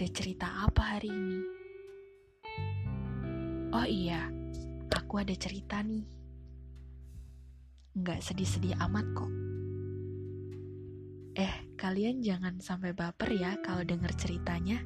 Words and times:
ada 0.00 0.16
cerita 0.16 0.48
apa 0.64 0.96
hari 0.96 1.12
ini? 1.12 1.40
Oh 3.68 3.84
iya, 3.84 4.32
aku 4.88 5.20
ada 5.20 5.36
cerita 5.36 5.84
nih. 5.84 6.08
Nggak 8.00 8.24
sedih-sedih 8.24 8.80
amat 8.86 9.04
kok. 9.12 9.32
Eh, 11.36 11.54
kalian 11.76 12.24
jangan 12.24 12.64
sampai 12.64 12.96
baper 12.96 13.28
ya 13.36 13.60
kalau 13.60 13.84
denger 13.84 14.08
ceritanya. 14.16 14.80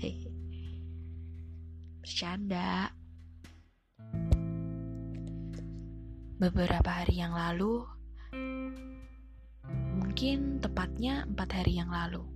Hehe. 0.00 0.32
Bercanda. 2.00 2.96
Beberapa 6.40 7.04
hari 7.04 7.20
yang 7.20 7.36
lalu, 7.36 7.84
mungkin 10.00 10.64
tepatnya 10.64 11.28
empat 11.28 11.60
hari 11.60 11.76
yang 11.76 11.92
lalu, 11.92 12.35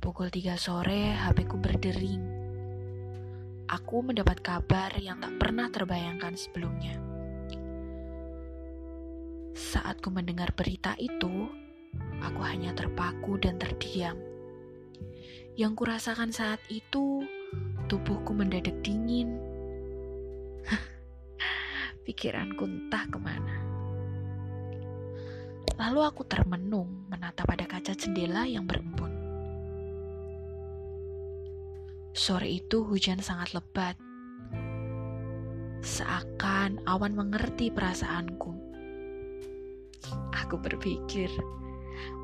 pukul 0.00 0.32
tiga 0.32 0.56
sore 0.56 1.12
HP 1.12 1.44
ku 1.44 1.60
berdering. 1.60 2.24
Aku 3.68 4.00
mendapat 4.00 4.40
kabar 4.40 4.96
yang 4.96 5.20
tak 5.20 5.36
pernah 5.36 5.68
terbayangkan 5.68 6.40
sebelumnya. 6.40 6.96
Saat 9.52 10.00
ku 10.00 10.08
mendengar 10.08 10.56
berita 10.56 10.96
itu, 10.96 11.52
aku 12.24 12.40
hanya 12.48 12.72
terpaku 12.72 13.36
dan 13.36 13.60
terdiam. 13.60 14.16
Yang 15.60 15.72
kurasakan 15.84 16.32
saat 16.32 16.64
itu, 16.72 17.20
tubuhku 17.84 18.32
mendadak 18.32 18.80
dingin. 18.80 19.36
Pikiranku 22.08 22.64
entah 22.64 23.04
ke 23.04 23.20
mana. 23.20 23.56
Lalu 25.76 26.00
aku 26.08 26.24
termenung 26.24 27.04
menatap 27.12 27.52
pada 27.52 27.68
kaca 27.68 27.92
jendela 27.92 28.48
yang 28.48 28.64
berembun. 28.64 29.19
Sore 32.10 32.50
itu 32.50 32.82
hujan 32.82 33.22
sangat 33.22 33.54
lebat. 33.54 33.94
Seakan 35.78 36.82
awan 36.82 37.14
mengerti 37.14 37.70
perasaanku. 37.70 38.52
Aku 40.34 40.58
berpikir, 40.58 41.30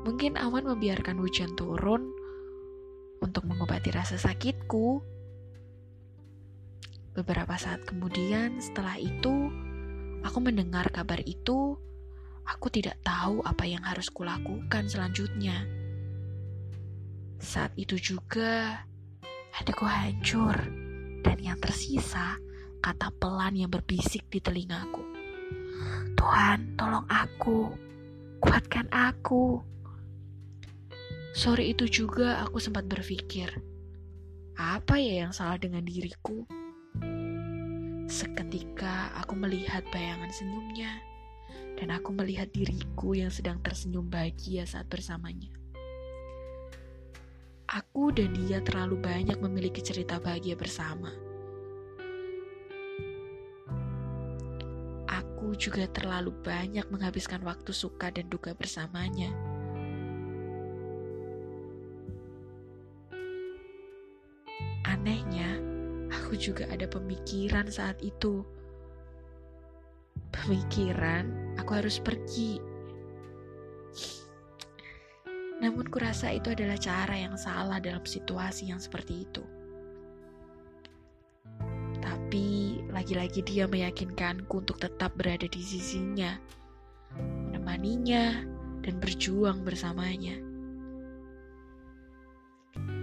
mungkin 0.03 0.35
awan 0.35 0.67
membiarkan 0.67 1.15
hujan 1.23 1.55
turun 1.55 2.11
untuk 3.23 3.47
mengobati 3.47 3.95
rasa 3.95 4.19
sakitku. 4.19 4.99
Beberapa 7.15 7.55
saat 7.55 7.87
kemudian, 7.87 8.59
setelah 8.59 8.99
itu, 8.99 9.49
aku 10.21 10.37
mendengar 10.43 10.91
kabar 10.91 11.23
itu. 11.23 11.79
Aku 12.47 12.71
tidak 12.71 12.99
tahu 13.03 13.43
apa 13.43 13.63
yang 13.67 13.83
harus 13.83 14.11
kulakukan 14.11 14.87
selanjutnya. 14.87 15.67
Saat 17.39 17.75
itu 17.75 17.99
juga, 17.99 18.83
hatiku 19.57 19.89
hancur, 19.89 20.53
dan 21.25 21.37
yang 21.41 21.57
tersisa 21.57 22.37
kata 22.77 23.09
pelan 23.17 23.57
yang 23.57 23.73
berbisik 23.73 24.29
di 24.29 24.37
telingaku. 24.37 25.01
Tuhan, 26.13 26.77
tolong 26.77 27.09
aku, 27.09 27.73
kuatkan 28.37 28.85
aku. 28.93 29.57
Sore 31.33 31.65
itu 31.73 31.89
juga 31.89 32.45
aku 32.45 32.61
sempat 32.61 32.85
berpikir, 32.85 33.49
apa 34.57 35.01
ya 35.01 35.25
yang 35.25 35.33
salah 35.33 35.57
dengan 35.57 35.81
diriku? 35.81 36.45
Seketika 38.05 39.09
aku 39.17 39.33
melihat 39.37 39.81
bayangan 39.89 40.29
senyumnya, 40.29 41.01
dan 41.81 41.93
aku 41.93 42.13
melihat 42.13 42.49
diriku 42.53 43.17
yang 43.17 43.33
sedang 43.33 43.57
tersenyum 43.65 44.05
bahagia 44.05 44.69
saat 44.69 44.85
bersamanya. 44.85 45.49
Aku 47.67 48.15
dan 48.15 48.31
dia 48.31 48.63
terlalu 48.63 48.95
banyak 48.95 49.43
memiliki 49.43 49.83
cerita 49.83 50.23
bahagia 50.23 50.55
bersama. 50.55 51.11
Aku 55.11 55.51
juga 55.59 55.83
terlalu 55.91 56.31
banyak 56.47 56.87
menghabiskan 56.87 57.43
waktu 57.43 57.75
suka 57.75 58.07
dan 58.07 58.31
duka 58.31 58.55
bersamanya. 58.55 59.35
Anehnya, 64.87 65.59
aku 66.07 66.39
juga 66.39 66.71
ada 66.71 66.87
pemikiran 66.87 67.67
saat 67.67 67.99
itu. 67.99 68.47
Pemikiran, 70.31 71.59
aku 71.59 71.83
harus 71.83 71.99
pergi 71.99 72.63
namun 75.57 75.89
kurasa 75.89 76.29
itu 76.29 76.53
adalah 76.53 76.77
cara 76.77 77.17
yang 77.17 77.33
salah 77.33 77.81
dalam 77.81 78.05
situasi 78.05 78.69
yang 78.69 78.77
seperti 78.77 79.25
itu. 79.25 79.43
Tapi 81.97 82.79
lagi-lagi 82.93 83.41
dia 83.41 83.65
meyakinkanku 83.65 84.61
untuk 84.61 84.77
tetap 84.77 85.17
berada 85.17 85.49
di 85.49 85.61
sisinya, 85.61 86.37
menemaninya, 87.17 88.45
dan 88.85 89.01
berjuang 89.01 89.65
bersamanya. 89.65 90.37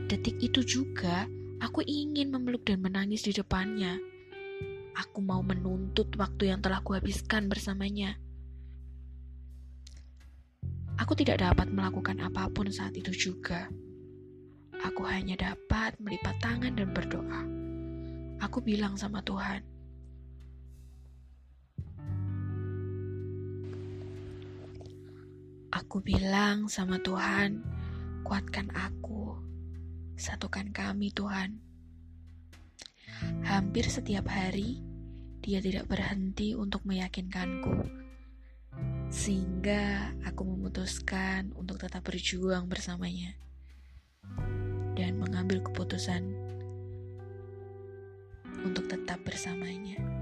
Detik 0.08 0.38
itu 0.40 0.62
juga 0.62 1.26
aku 1.58 1.82
ingin 1.84 2.30
memeluk 2.30 2.64
dan 2.64 2.80
menangis 2.80 3.26
di 3.26 3.34
depannya. 3.34 3.98
Aku 4.94 5.20
mau 5.20 5.42
menuntut 5.42 6.14
waktu 6.14 6.54
yang 6.54 6.62
telah 6.62 6.78
kuhabiskan 6.86 7.50
bersamanya. 7.50 8.14
Aku 10.94 11.18
tidak 11.18 11.42
dapat 11.42 11.66
melakukan 11.74 12.22
apa 12.22 12.46
pun 12.54 12.70
saat 12.70 12.94
itu 12.94 13.10
juga. 13.10 13.66
Aku 14.84 15.02
hanya 15.10 15.34
dapat 15.34 15.98
melipat 15.98 16.38
tangan 16.38 16.78
dan 16.78 16.94
berdoa. 16.94 17.42
Aku 18.38 18.62
bilang 18.62 18.94
sama 18.94 19.18
Tuhan, 19.24 19.64
Aku 25.74 25.98
bilang 25.98 26.70
sama 26.70 27.02
Tuhan, 27.02 27.58
kuatkan 28.22 28.70
aku, 28.78 29.34
satukan 30.14 30.70
kami 30.70 31.10
Tuhan. 31.10 31.58
Hampir 33.42 33.90
setiap 33.90 34.30
hari, 34.30 34.78
dia 35.42 35.58
tidak 35.58 35.90
berhenti 35.90 36.54
untuk 36.54 36.86
meyakinkanku 36.86 38.03
sehingga 39.14 40.10
aku 40.26 40.42
memutuskan 40.42 41.54
untuk 41.54 41.78
tetap 41.78 42.02
berjuang 42.02 42.66
bersamanya 42.66 43.38
dan 44.98 45.22
mengambil 45.22 45.62
keputusan 45.62 46.34
untuk 48.66 48.90
tetap 48.90 49.22
bersamanya. 49.22 50.13